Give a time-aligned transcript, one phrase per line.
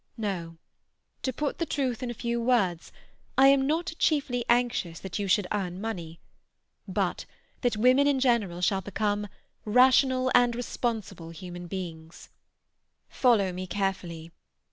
[0.17, 0.57] No;
[1.21, 2.91] to put the truth in a few words,
[3.37, 6.19] I am not chiefly anxious that you should earn money,
[6.87, 7.27] but
[7.61, 9.27] that women in general shall become
[9.63, 12.29] rational and responsible human beings.
[13.09, 14.31] "Follow me carefully.